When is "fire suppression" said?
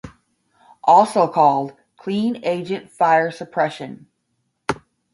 2.89-4.07